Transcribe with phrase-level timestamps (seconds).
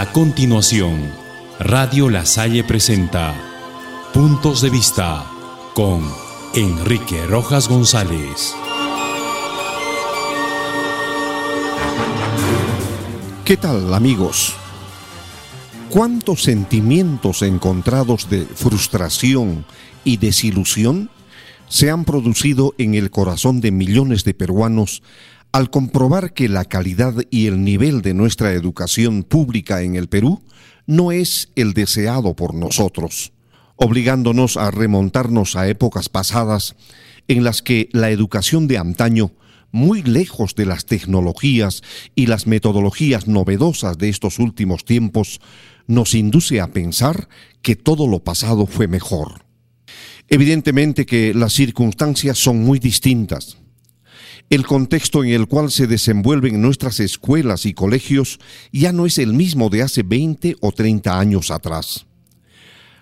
[0.00, 1.12] A continuación,
[1.58, 3.34] Radio La Salle presenta
[4.14, 5.26] Puntos de Vista
[5.74, 6.02] con
[6.54, 8.54] Enrique Rojas González.
[13.44, 14.54] ¿Qué tal amigos?
[15.90, 19.66] ¿Cuántos sentimientos encontrados de frustración
[20.02, 21.10] y desilusión
[21.68, 25.02] se han producido en el corazón de millones de peruanos
[25.52, 30.42] al comprobar que la calidad y el nivel de nuestra educación pública en el Perú
[30.86, 33.32] no es el deseado por nosotros,
[33.76, 36.76] obligándonos a remontarnos a épocas pasadas
[37.26, 39.32] en las que la educación de antaño,
[39.72, 41.82] muy lejos de las tecnologías
[42.14, 45.40] y las metodologías novedosas de estos últimos tiempos,
[45.86, 47.28] nos induce a pensar
[47.62, 49.44] que todo lo pasado fue mejor.
[50.28, 53.59] Evidentemente que las circunstancias son muy distintas
[54.50, 58.40] el contexto en el cual se desenvuelven nuestras escuelas y colegios
[58.72, 62.06] ya no es el mismo de hace 20 o 30 años atrás.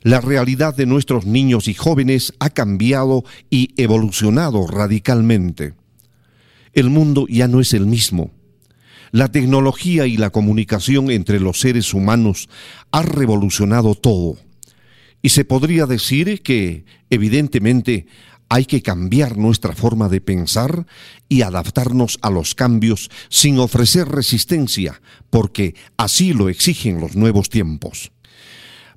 [0.00, 5.74] La realidad de nuestros niños y jóvenes ha cambiado y evolucionado radicalmente.
[6.72, 8.30] El mundo ya no es el mismo.
[9.12, 12.48] La tecnología y la comunicación entre los seres humanos
[12.90, 14.38] ha revolucionado todo.
[15.20, 18.06] Y se podría decir que, evidentemente,
[18.54, 20.86] hay que cambiar nuestra forma de pensar
[21.28, 28.12] y adaptarnos a los cambios sin ofrecer resistencia, porque así lo exigen los nuevos tiempos.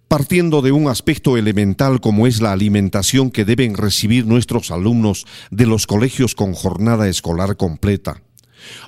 [0.08, 5.66] Partiendo de un aspecto elemental como es la alimentación que deben recibir nuestros alumnos de
[5.66, 8.22] los colegios con jornada escolar completa,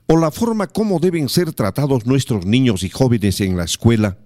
[0.06, 4.20] o la forma como deben ser tratados nuestros niños y jóvenes en la escuela,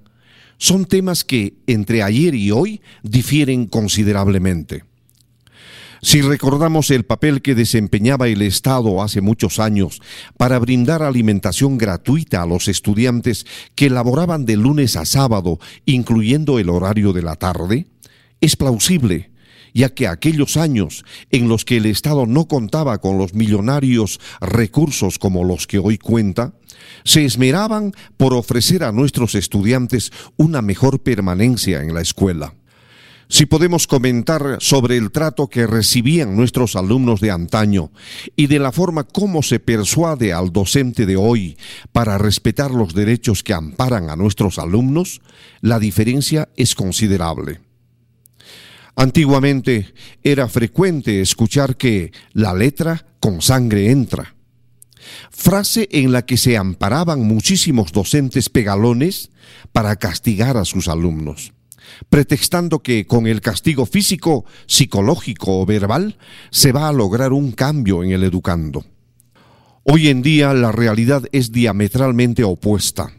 [0.58, 4.84] son temas que entre ayer y hoy difieren considerablemente.
[6.04, 10.02] Si recordamos el papel que desempeñaba el Estado hace muchos años
[10.36, 16.68] para brindar alimentación gratuita a los estudiantes que laboraban de lunes a sábado, incluyendo el
[16.68, 17.88] horario de la tarde,
[18.42, 19.32] es plausible
[19.74, 25.18] ya que aquellos años en los que el Estado no contaba con los millonarios recursos
[25.18, 26.54] como los que hoy cuenta,
[27.06, 32.54] se esmeraban por ofrecer a nuestros estudiantes una mejor permanencia en la escuela.
[33.30, 37.92] Si podemos comentar sobre el trato que recibían nuestros alumnos de antaño
[38.36, 41.58] y de la forma como se persuade al docente de hoy
[41.92, 45.22] para respetar los derechos que amparan a nuestros alumnos,
[45.62, 47.62] la diferencia es considerable.
[48.96, 54.36] Antiguamente era frecuente escuchar que la letra con sangre entra,
[55.32, 59.32] frase en la que se amparaban muchísimos docentes pegalones
[59.72, 61.54] para castigar a sus alumnos
[62.10, 66.18] pretextando que con el castigo físico, psicológico o verbal
[66.52, 68.86] se va a lograr un cambio en el educando.
[69.84, 73.12] Hoy en día la realidad es diametralmente opuesta.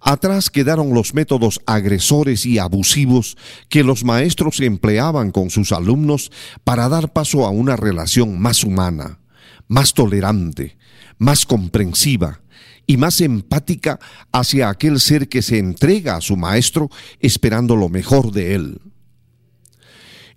[0.00, 3.36] Atrás quedaron los métodos agresores y abusivos
[3.68, 6.30] que los maestros empleaban con sus alumnos
[6.64, 9.20] para dar paso a una relación más humana,
[9.66, 10.78] más tolerante,
[11.18, 12.40] más comprensiva,
[12.88, 14.00] y más empática
[14.32, 16.90] hacia aquel ser que se entrega a su maestro
[17.20, 18.80] esperando lo mejor de él.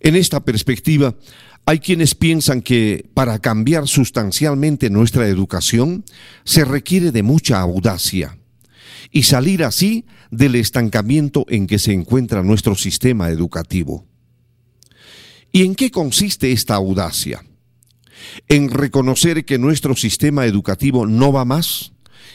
[0.01, 1.15] En esta perspectiva,
[1.65, 6.03] hay quienes piensan que para cambiar sustancialmente nuestra educación
[6.43, 8.37] se requiere de mucha audacia
[9.11, 14.05] y salir así del estancamiento en que se encuentra nuestro sistema educativo.
[15.53, 17.45] ¿Y en qué consiste esta audacia?
[18.49, 21.90] En reconocer que nuestro sistema educativo no va más,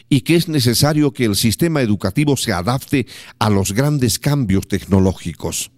[0.08, 3.06] y que es necesario que el sistema educativo se adapte
[3.38, 5.70] a los grandes cambios tecnológicos.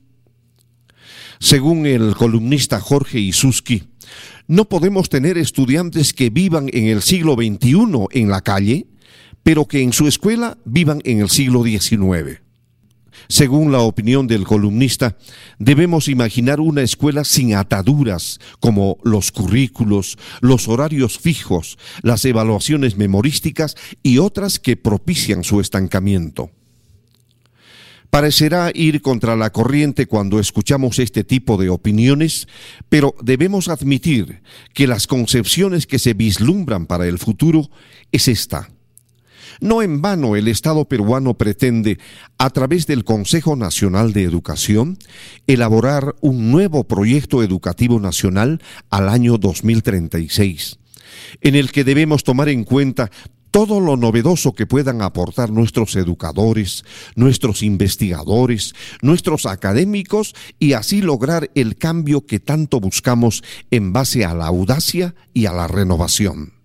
[1.41, 3.85] Según el columnista Jorge Isuski,
[4.47, 8.87] no podemos tener estudiantes que vivan en el siglo XXI en la calle,
[9.43, 12.41] pero que en su escuela vivan en el siglo XIX.
[13.31, 15.19] Según la opinión del columnista,
[15.59, 23.77] debemos imaginar una escuela sin ataduras como los currículos, los horarios fijos, las evaluaciones memorísticas
[24.03, 26.51] y otras que propician su estancamiento.
[28.09, 32.49] Parecerá ir contra la corriente cuando escuchamos este tipo de opiniones,
[32.89, 34.41] pero debemos admitir
[34.73, 37.69] que las concepciones que se vislumbran para el futuro
[38.11, 38.71] es esta
[39.61, 41.99] no en vano el Estado peruano pretende,
[42.39, 44.99] a través del Consejo Nacional de Educación,
[45.47, 48.61] elaborar un nuevo proyecto educativo nacional
[48.91, 50.79] al año 2036,
[51.41, 53.11] en el que debemos tomar en cuenta
[53.51, 56.85] todo lo novedoso que puedan aportar nuestros educadores,
[57.17, 64.35] nuestros investigadores, nuestros académicos y así lograr el cambio que tanto buscamos en base a
[64.35, 66.58] la audacia y a la renovación.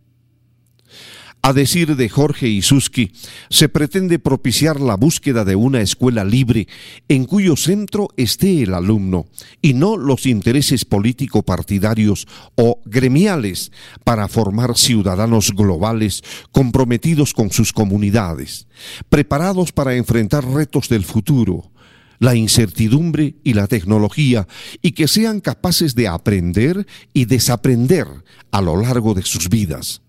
[1.46, 3.12] A decir de Jorge Isuski,
[3.50, 6.70] se pretende propiciar la búsqueda de una escuela libre
[7.10, 9.26] en cuyo centro esté el alumno
[9.62, 13.74] y no los intereses político-partidarios o gremiales
[14.06, 16.24] para formar ciudadanos globales
[16.54, 18.70] comprometidos con sus comunidades,
[19.10, 21.74] preparados para enfrentar retos del futuro,
[22.20, 24.48] la incertidumbre y la tecnología
[24.82, 28.08] y que sean capaces de aprender y desaprender
[28.50, 30.04] a lo largo de sus vidas.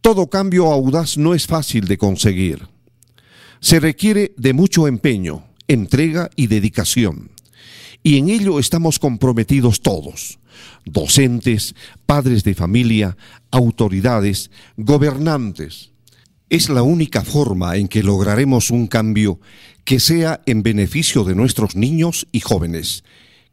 [0.00, 2.68] Todo cambio audaz no es fácil de conseguir.
[3.60, 7.30] Se requiere de mucho empeño, entrega y dedicación.
[8.02, 10.38] Y en ello estamos comprometidos todos,
[10.84, 11.74] docentes,
[12.06, 13.16] padres de familia,
[13.50, 15.90] autoridades, gobernantes.
[16.48, 19.40] Es la única forma en que lograremos un cambio
[19.84, 23.02] que sea en beneficio de nuestros niños y jóvenes,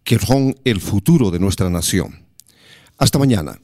[0.04, 2.26] que son el futuro de nuestra nación.
[2.98, 3.60] Hasta mañana.